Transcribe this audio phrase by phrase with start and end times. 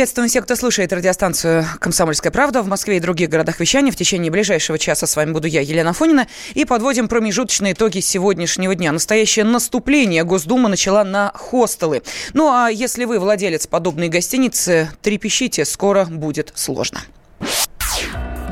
[0.00, 3.92] Приветствуем всех, кто слушает радиостанцию «Комсомольская правда» в Москве и других городах вещания.
[3.92, 6.26] В течение ближайшего часа с вами буду я, Елена Фонина.
[6.54, 8.92] И подводим промежуточные итоги сегодняшнего дня.
[8.92, 12.02] Настоящее наступление Госдума начала на хостелы.
[12.32, 17.02] Ну а если вы владелец подобной гостиницы, трепещите, скоро будет сложно.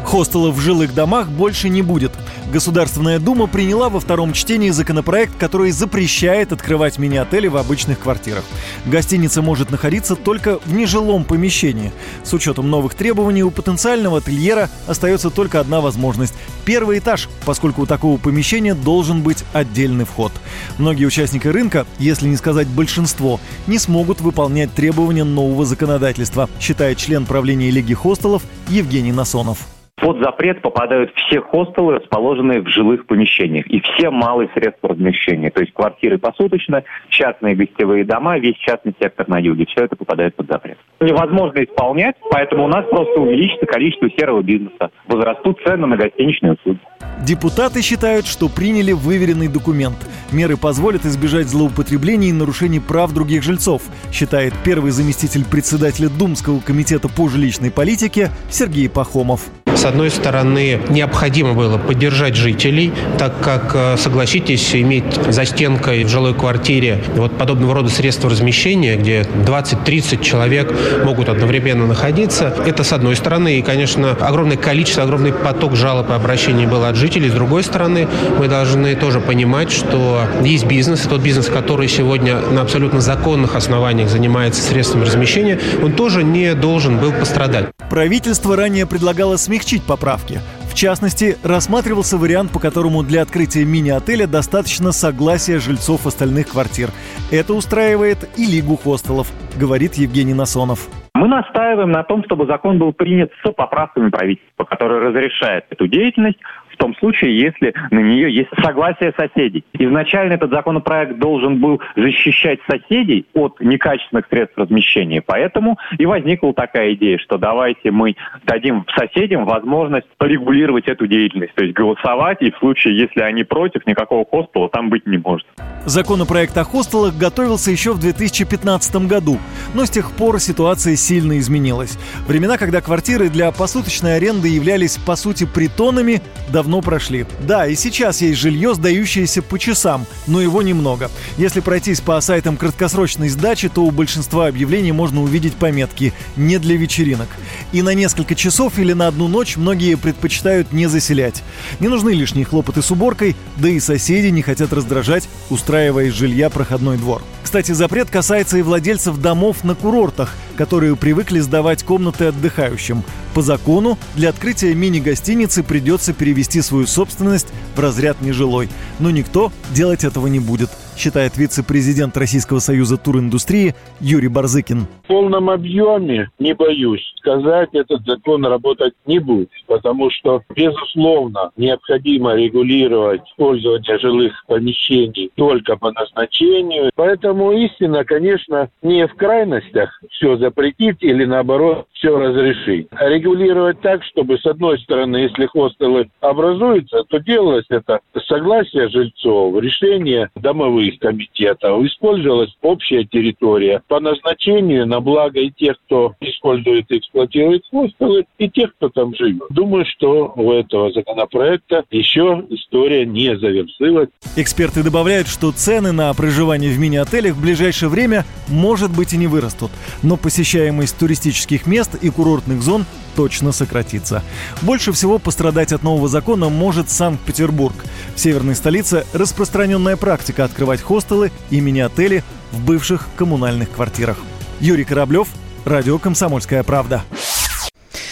[0.05, 2.13] Хостелов в жилых домах больше не будет.
[2.53, 8.43] Государственная Дума приняла во втором чтении законопроект, который запрещает открывать мини-отели в обычных квартирах.
[8.87, 11.93] Гостиница может находиться только в нежилом помещении.
[12.25, 16.33] С учетом новых требований у потенциального ательера остается только одна возможность–
[16.65, 20.33] первый этаж, поскольку у такого помещения должен быть отдельный вход.
[20.79, 27.27] Многие участники рынка, если не сказать большинство, не смогут выполнять требования нового законодательства, считает член
[27.27, 29.59] правления Лиги хостелов Евгений Насонов.
[30.01, 35.61] Под запрет попадают все хостелы, расположенные в жилых помещениях, и все малые средства размещения, то
[35.61, 40.47] есть квартиры посуточно, частные гостевые дома, весь частный сектор на юге, все это попадает под
[40.47, 40.79] запрет.
[41.01, 46.79] Невозможно исполнять, поэтому у нас просто увеличится количество серого бизнеса, возрастут цены на гостиничные услуги.
[47.27, 49.97] Депутаты считают, что приняли выверенный документ.
[50.31, 57.09] Меры позволят избежать злоупотреблений и нарушений прав других жильцов, считает первый заместитель председателя Думского комитета
[57.09, 59.41] по жилищной политике Сергей Пахомов.
[59.79, 66.09] С одной стороны, необходимо было поддержать жителей, так как, э, согласитесь, иметь за стенкой в
[66.09, 72.93] жилой квартире вот подобного рода средства размещения, где 20-30 человек могут одновременно находиться, это с
[72.93, 73.61] одной стороны.
[73.61, 77.31] И, конечно, огромное количество, огромный поток жалоб и обращений было от жителей.
[77.31, 82.41] С другой стороны, мы должны тоже понимать, что есть бизнес, и тот бизнес, который сегодня
[82.41, 87.67] на абсолютно законных основаниях занимается средствами размещения, он тоже не должен был пострадать.
[87.99, 90.39] Правительство ранее предлагало смягчить поправки.
[90.71, 96.91] В частности, рассматривался вариант, по которому для открытия мини-отеля достаточно согласия жильцов остальных квартир.
[97.33, 100.87] Это устраивает и Лигу хостелов, говорит Евгений Насонов.
[101.15, 106.39] Мы настаиваем на том, чтобы закон был принят с поправками правительства, который разрешает эту деятельность
[106.79, 109.65] в том случае, если на нее есть согласие соседей.
[109.73, 116.95] Изначально этот законопроект должен был защищать соседей от некачественных средств размещения, поэтому и возникла такая
[116.95, 122.59] идея, что давайте мы дадим соседям возможность порегулировать эту деятельность, то есть голосовать, и в
[122.59, 125.47] случае, если они против, никакого хостела там быть не может.
[125.85, 129.39] Законопроект о хостелах готовился еще в 2015 году,
[129.75, 131.99] но с тех пор ситуация сильно изменилась.
[132.29, 136.21] Времена, когда квартиры для посуточной аренды являлись по сути притонами,
[136.53, 137.25] давно давно прошли.
[137.41, 141.11] Да, и сейчас есть жилье, сдающееся по часам, но его немного.
[141.39, 146.77] Если пройтись по сайтам краткосрочной сдачи, то у большинства объявлений можно увидеть пометки «не для
[146.77, 147.29] вечеринок».
[147.73, 151.43] И на несколько часов или на одну ночь многие предпочитают не заселять.
[151.81, 156.51] Не нужны лишние хлопоты с уборкой, да и соседи не хотят раздражать, устраивая из жилья
[156.51, 157.23] проходной двор.
[157.49, 163.03] Кстати, запрет касается и владельцев домов на курортах, которые привыкли сдавать комнаты отдыхающим.
[163.35, 168.69] По закону для открытия мини-гостиницы придется перевести свою собственность в разряд нежилой.
[168.99, 174.87] Но никто делать этого не будет– считает вице-президент Российского союза туриндустрии Юрий Барзыкин.
[175.05, 182.35] В полном объеме, не боюсь сказать, этот закон работать не будет, потому что, безусловно, необходимо
[182.35, 186.91] регулировать использование жилых помещений только по назначению.
[186.95, 192.89] Поэтому истина, конечно, не в крайностях все запретить или, наоборот, все разрешить.
[192.93, 200.31] Регулировать так, чтобы, с одной стороны, если хостелы образуются, то делалось это согласие жильцов, решение
[200.37, 201.85] домовых комитетов.
[201.85, 208.49] Использовалась общая территория по назначению на благо и тех, кто использует и эксплуатирует хостелы, и
[208.49, 209.43] тех, кто там живет.
[209.51, 214.09] Думаю, что у этого законопроекта еще история не завершилась.
[214.37, 219.27] Эксперты добавляют, что цены на проживание в мини-отелях в ближайшее время, может быть, и не
[219.27, 219.71] вырастут.
[220.03, 224.23] Но посещаемость туристических мест и курортных зон точно сократится.
[224.63, 227.75] Больше всего пострадать от нового закона может Санкт-Петербург.
[228.15, 234.19] В северной столице распространенная практика открывать хостелы и мини-отели в бывших коммунальных квартирах.
[234.61, 235.29] Юрий Кораблев,
[235.65, 237.03] Радио «Комсомольская правда».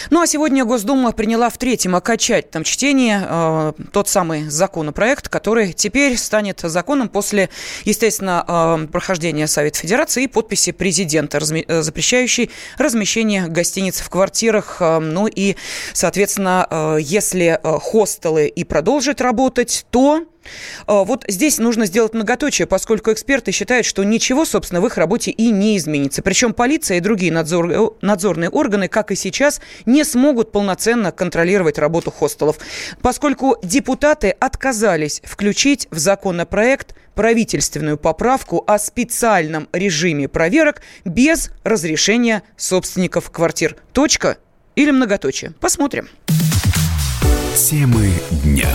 [0.09, 6.17] Ну а сегодня Госдума приняла в третьем окончательном чтении э, тот самый законопроект, который теперь
[6.17, 7.49] станет законом после,
[7.83, 14.77] естественно, э, прохождения Совета Федерации и подписи президента, разми- э, запрещающей размещение гостиниц в квартирах.
[14.79, 15.57] Э, ну и,
[15.91, 20.23] соответственно, э, если э, хостелы и продолжат работать, то
[20.85, 25.49] вот здесь нужно сделать многоточие, поскольку эксперты считают, что ничего, собственно, в их работе и
[25.49, 26.21] не изменится.
[26.21, 31.77] Причем полиция и другие надзор, э, надзорные органы, как и сейчас, не смогут полноценно контролировать
[31.77, 32.57] работу хостелов,
[33.01, 43.31] поскольку депутаты отказались включить в законопроект правительственную поправку о специальном режиме проверок без разрешения собственников
[43.31, 43.75] квартир.
[43.91, 44.37] Точка
[44.75, 45.51] или многоточие?
[45.59, 46.07] Посмотрим.
[47.55, 48.11] Темы
[48.43, 48.69] дня.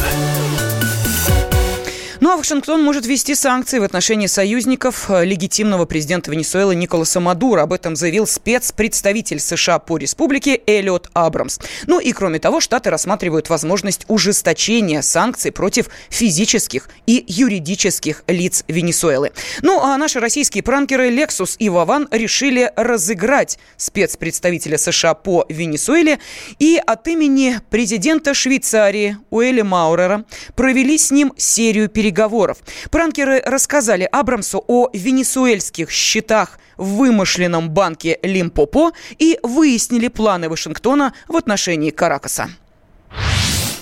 [2.23, 7.63] Ну а Вашингтон может ввести санкции в отношении союзников э, легитимного президента Венесуэлы Николаса Мадура.
[7.63, 11.59] Об этом заявил спецпредставитель США по республике Эллиот Абрамс.
[11.89, 19.33] Ну и кроме того, Штаты рассматривают возможность ужесточения санкций против физических и юридических лиц Венесуэлы.
[19.63, 26.21] Ну а наши российские пранкеры Lexus и Вован решили разыграть спецпредставителя США по Венесуэле
[26.61, 30.25] и от имени президента Швейцарии Уэля Маурера
[30.55, 32.59] провели с ним серию переговоров переговоров.
[32.91, 41.37] Пранкеры рассказали Абрамсу о венесуэльских счетах в вымышленном банке Лимпопо и выяснили планы Вашингтона в
[41.37, 42.51] отношении Каракаса.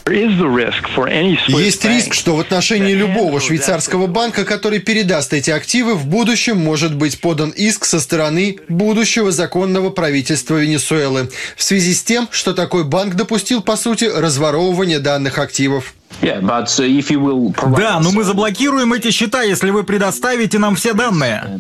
[0.07, 6.97] Есть риск, что в отношении любого швейцарского банка, который передаст эти активы, в будущем может
[6.97, 12.83] быть подан иск со стороны будущего законного правительства Венесуэлы в связи с тем, что такой
[12.83, 15.95] банк допустил, по сути, разворовывание данных активов.
[16.23, 21.59] Uh, да, но мы заблокируем эти счета, если вы предоставите нам все данные.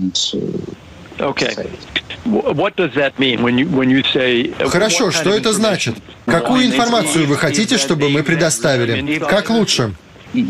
[4.68, 5.96] Хорошо, что это значит?
[6.26, 9.18] Какую информацию вы хотите, чтобы мы предоставили?
[9.18, 9.94] Как лучше?
[10.32, 10.46] Uh,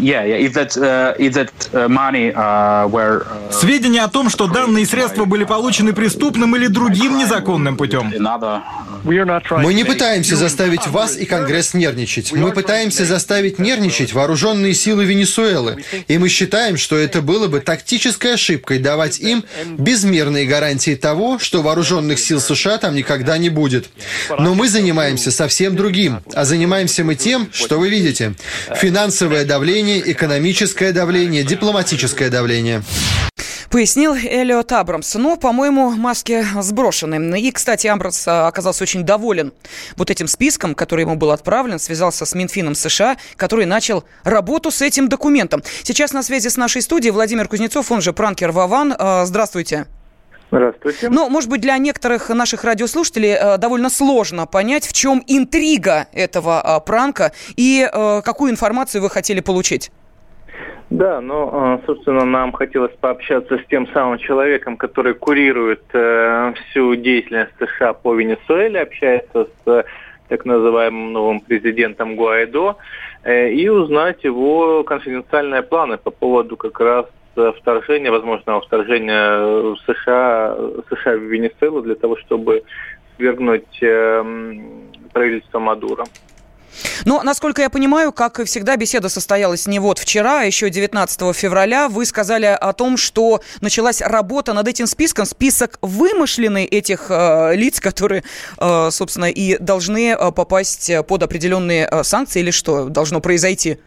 [2.35, 8.13] uh, Сведения о том, что данные средства были получены преступным или другим незаконным путем.
[9.05, 12.33] Мы не пытаемся заставить вас и Конгресс нервничать.
[12.33, 15.85] Мы пытаемся заставить нервничать вооруженные силы Венесуэлы.
[16.09, 21.63] И мы считаем, что это было бы тактической ошибкой давать им безмерные гарантии того, что
[21.63, 23.89] вооруженных сил США там никогда не будет.
[24.29, 26.21] Но мы занимаемся совсем другим.
[26.35, 28.35] А занимаемся мы тем, что вы видите.
[28.77, 32.83] Финансовое давление, экономическое давление, дипломатическое давление
[33.71, 35.15] пояснил Эллиот Абрамс.
[35.15, 37.41] Но, по-моему, маски сброшены.
[37.41, 39.53] И, кстати, Абрамс а, оказался очень доволен
[39.97, 44.83] вот этим списком, который ему был отправлен, связался с Минфином США, который начал работу с
[44.83, 45.63] этим документом.
[45.85, 48.95] Сейчас на связи с нашей студией Владимир Кузнецов, он же пранкер Вован.
[48.99, 49.87] А, здравствуйте.
[50.51, 51.09] Здравствуйте.
[51.09, 56.61] Ну, может быть, для некоторых наших радиослушателей э, довольно сложно понять, в чем интрига этого
[56.65, 59.93] э, пранка и э, какую информацию вы хотели получить.
[60.91, 67.53] Да, ну, собственно, нам хотелось пообщаться с тем самым человеком, который курирует э, всю деятельность
[67.61, 69.85] США по Венесуэле, общается с э,
[70.29, 72.75] так называемым новым президентом Гуайдо,
[73.23, 77.07] э, и узнать его конфиденциальные планы по поводу как раз
[77.59, 80.57] вторжения, возможного вторжения США,
[80.89, 82.65] США в Венесуэлу для того, чтобы
[83.17, 84.25] свергнуть э,
[85.13, 86.05] правительство Мадуро.
[87.05, 91.35] Но, насколько я понимаю, как и всегда, беседа состоялась не вот вчера, а еще 19
[91.37, 91.89] февраля.
[91.89, 97.81] Вы сказали о том, что началась работа над этим списком, список вымышленный этих э, лиц,
[97.81, 98.25] которые,
[98.59, 103.79] э, собственно, и должны э, попасть под определенные э, санкции или что должно произойти?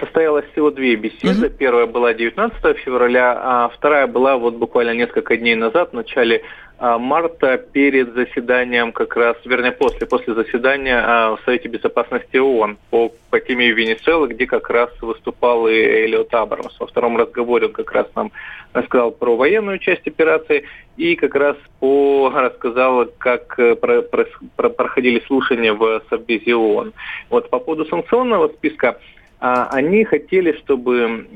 [0.00, 1.46] Состоялось всего две беседы.
[1.46, 1.56] Mm-hmm.
[1.56, 6.42] Первая была 19 февраля, а вторая была вот буквально несколько дней назад, в начале
[6.78, 13.12] марта перед заседанием как раз, вернее после, после заседания а, в Совете Безопасности ООН по,
[13.30, 16.78] по теме Венесуэлы, где как раз выступал и Элиот Абрамс.
[16.78, 18.30] Во втором разговоре он как раз нам
[18.74, 20.64] рассказал про военную часть операции
[20.98, 26.92] и как раз по, рассказал, как э, про, про, про, проходили слушания в Совбезе ООН.
[27.30, 28.98] Вот по поводу санкционного списка а,
[29.38, 31.26] они хотели, чтобы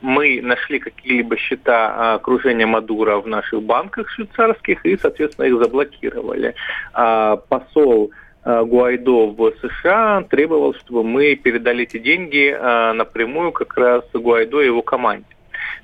[0.00, 6.54] мы нашли какие-либо счета окружения Мадура в наших банках швейцарских и, соответственно, их заблокировали.
[6.92, 8.12] А посол
[8.44, 12.56] а, Гуайдо в США требовал, чтобы мы передали эти деньги
[12.94, 15.26] напрямую как раз Гуайдо и его команде.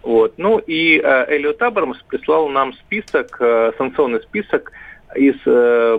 [0.03, 0.35] Вот.
[0.37, 3.37] Ну и Эллиот Абрамс прислал нам список,
[3.77, 4.73] санкционный список
[5.17, 5.37] из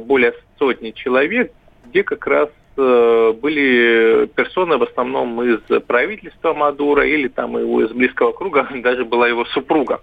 [0.05, 1.51] более сотни человек,
[1.85, 7.91] где как раз Э, были персоны в основном из правительства Мадура или там его из
[7.91, 10.01] близкого круга, даже была его супруга.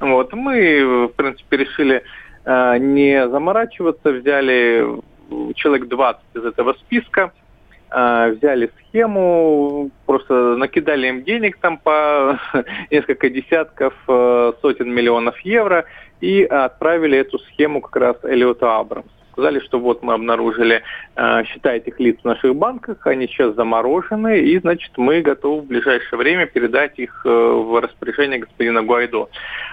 [0.00, 0.32] Вот.
[0.32, 2.02] Мы, в принципе, решили
[2.44, 5.00] э, не заморачиваться, взяли
[5.54, 7.32] человек 20 из этого списка,
[7.90, 12.38] э, взяли схему, просто накидали им денег там по
[12.90, 15.84] несколько десятков, сотен миллионов евро
[16.20, 19.06] и отправили эту схему как раз Элиоту Абрамс.
[19.38, 20.82] Сказали, что вот мы обнаружили
[21.14, 25.66] э, счета этих лиц в наших банках, они сейчас заморожены, и, значит, мы готовы в
[25.66, 29.28] ближайшее время передать их э, в распоряжение господина Гуайдо.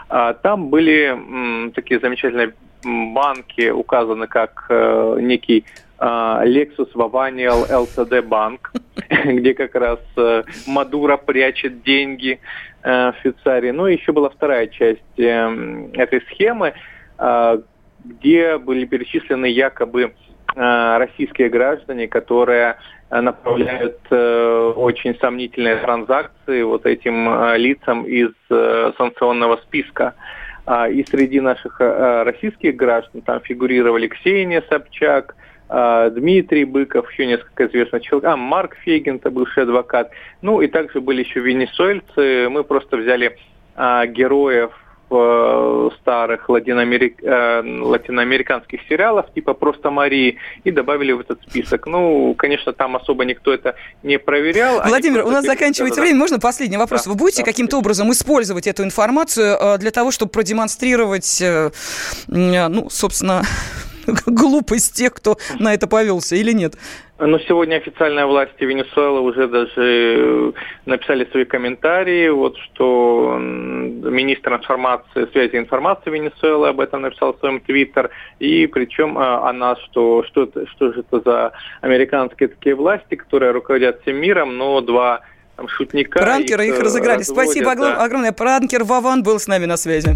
[0.07, 2.53] А, там были м, такие замечательные
[2.83, 5.65] банки указаны как э, некий
[5.97, 8.71] а, Lexus Vavanial LTD банк,
[9.25, 12.39] где как раз э, Мадура прячет деньги
[12.83, 13.71] э, в Швейцарии.
[13.71, 16.73] Ну, еще была вторая часть э, этой схемы,
[17.17, 17.57] э,
[18.05, 20.13] где были перечислены якобы
[20.55, 22.77] э, российские граждане, которые
[23.09, 30.15] направляют э, очень сомнительные транзакции вот этим э, лицам из э, санкционного списка.
[30.65, 35.35] А, и среди наших э, российских граждан там фигурировали Ксения Собчак,
[35.67, 40.11] Дмитрий Быков, еще несколько известных человек, а, Марк Фегин, это бывший адвокат.
[40.43, 42.49] Ну и также были еще венесуэльцы.
[42.49, 43.35] Мы просто взяли
[43.75, 44.71] героев
[45.09, 47.23] э, старых латиноамерик...
[47.23, 51.87] э, латиноамериканских сериалов, типа «Просто Марии», и добавили в этот список.
[51.87, 54.81] Ну, конечно, там особо никто это не проверял.
[54.85, 56.17] Владимир, у нас заканчивается время.
[56.17, 57.05] Можно последний вопрос?
[57.05, 61.43] Да, Вы будете да, каким-то образом использовать эту информацию э, для того, чтобы продемонстрировать,
[62.27, 63.43] ну, собственно,
[64.25, 66.75] глупость тех, кто на это повелся, или нет?
[67.17, 70.51] Ну, сегодня официальные власти Венесуэлы уже даже э,
[70.85, 77.39] написали свои комментарии, вот что министр информации, связи и информации Венесуэлы об этом написал в
[77.39, 78.09] своем твиттер,
[78.39, 84.01] и причем а, она, что, что, что же это за американские такие власти, которые руководят
[84.01, 85.21] всем миром, но два
[85.55, 86.19] там, шутника...
[86.19, 87.19] Пранкера их, их разыграли.
[87.19, 88.03] Разводят, Спасибо да.
[88.03, 88.33] огромное.
[88.33, 90.15] Пранкер Вован был с нами на связи.